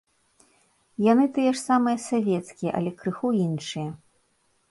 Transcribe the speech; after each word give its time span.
Яны 1.11 1.25
тыя 1.35 1.51
ж 1.57 1.59
самыя 1.69 1.97
савецкія, 2.09 2.71
але 2.79 2.91
крыху 3.01 3.27
іншыя. 3.45 3.89